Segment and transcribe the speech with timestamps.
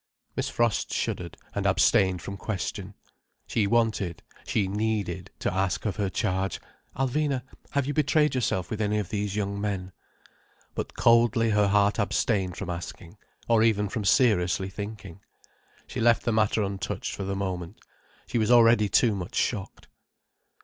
[0.35, 2.95] Miss Frost shuddered, and abstained from question.
[3.45, 6.59] She wanted, she needed to ask of her charge:
[6.97, 7.43] "Alvina,
[7.73, 9.91] have you betrayed yourself with any of these young men?"
[10.73, 15.19] But coldly her heart abstained from asking—or even from seriously thinking.
[15.85, 17.77] She left the matter untouched for the moment.
[18.25, 19.87] She was already too much shocked.